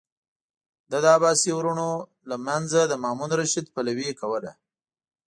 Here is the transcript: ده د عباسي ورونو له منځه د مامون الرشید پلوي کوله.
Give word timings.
ده 0.89 0.97
د 1.03 1.05
عباسي 1.15 1.51
ورونو 1.55 1.87
له 2.29 2.35
منځه 2.47 2.79
د 2.85 2.93
مامون 3.03 3.29
الرشید 3.33 3.65
پلوي 3.75 4.09
کوله. 4.19 4.51